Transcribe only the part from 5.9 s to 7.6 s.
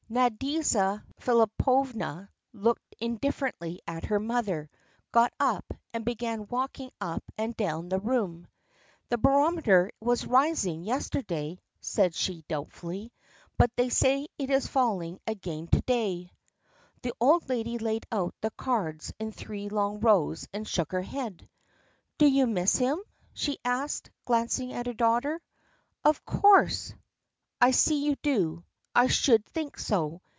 and began walking up and